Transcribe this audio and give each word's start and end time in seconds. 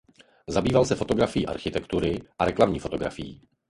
Zabýval 0.47 0.85
se 0.85 0.95
fotografií 0.95 1.47
architektury 1.47 2.19
a 2.39 2.45
reklamní 2.45 2.79
fotografií. 2.79 3.41